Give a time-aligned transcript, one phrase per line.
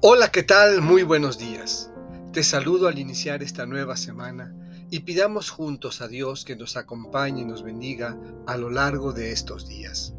[0.00, 0.80] Hola, ¿qué tal?
[0.80, 1.90] Muy buenos días.
[2.32, 4.54] Te saludo al iniciar esta nueva semana
[4.92, 8.16] y pidamos juntos a Dios que nos acompañe y nos bendiga
[8.46, 10.14] a lo largo de estos días.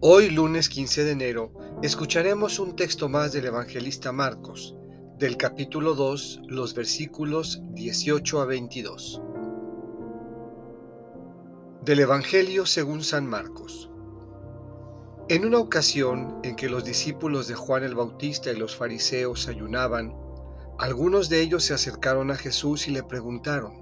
[0.00, 4.76] Hoy, lunes 15 de enero, escucharemos un texto más del evangelista Marcos,
[5.18, 9.22] del capítulo 2, los versículos 18 a 22.
[11.86, 13.90] Del Evangelio según San Marcos.
[15.30, 20.12] En una ocasión en que los discípulos de Juan el Bautista y los fariseos ayunaban,
[20.76, 23.74] algunos de ellos se acercaron a Jesús y le preguntaron,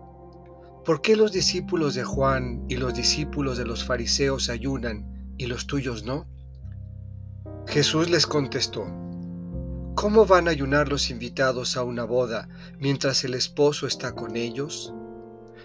[0.85, 5.67] ¿por qué los discípulos de Juan y los discípulos de los fariseos ayunan y los
[5.67, 6.27] tuyos no?
[7.67, 8.85] Jesús les contestó,
[9.95, 12.47] ¿cómo van a ayunar los invitados a una boda
[12.79, 14.93] mientras el esposo está con ellos?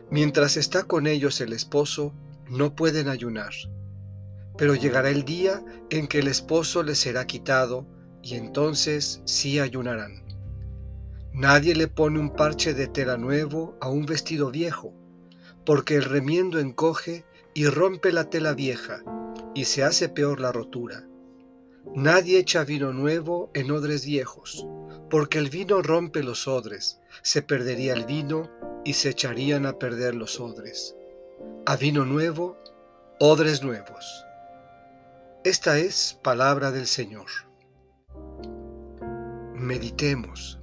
[0.10, 2.14] Mientras está con ellos el esposo,
[2.48, 3.52] no pueden ayunar.
[4.58, 7.88] Pero llegará el día en que el esposo les será quitado,
[8.22, 10.24] y entonces sí ayunarán.
[11.34, 14.94] Nadie le pone un parche de tela nuevo a un vestido viejo,
[15.66, 19.04] porque el remiendo encoge y rompe la tela vieja,
[19.56, 21.08] y se hace peor la rotura.
[21.96, 24.66] Nadie echa vino nuevo en odres viejos,
[25.10, 28.50] porque el vino rompe los odres, se perdería el vino
[28.86, 30.96] y se echarían a perder los odres.
[31.66, 32.58] A vino nuevo,
[33.20, 34.26] odres nuevos.
[35.46, 37.26] Esta es palabra del Señor.
[39.54, 40.58] Meditemos.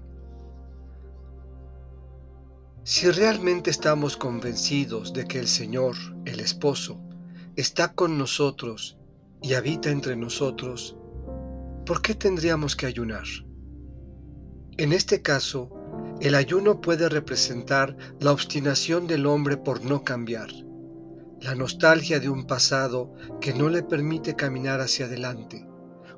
[2.82, 6.98] Si realmente estamos convencidos de que el Señor, el Esposo,
[7.56, 8.96] está con nosotros
[9.42, 10.96] y habita entre nosotros,
[11.84, 13.26] ¿por qué tendríamos que ayunar?
[14.78, 15.68] En este caso,
[16.22, 20.48] el ayuno puede representar la obstinación del hombre por no cambiar
[21.40, 25.66] la nostalgia de un pasado que no le permite caminar hacia adelante,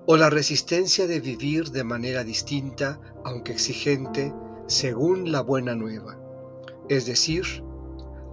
[0.06, 4.34] o la resistencia de vivir de manera distinta, aunque exigente,
[4.66, 6.18] según la buena nueva.
[6.88, 7.44] Es decir,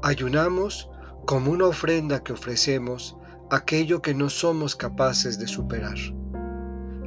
[0.01, 0.89] ayunamos
[1.27, 3.15] como una ofrenda que ofrecemos
[3.51, 5.97] aquello que no somos capaces de superar.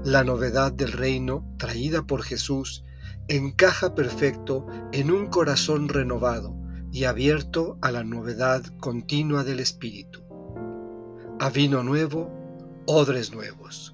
[0.04, 2.84] La novedad del reino, traída por Jesús,
[3.26, 6.54] encaja perfecto en un corazón renovado,
[6.92, 10.20] y abierto a la novedad continua del Espíritu.
[11.40, 12.30] A vino nuevo,
[12.86, 13.91] odres nuevos.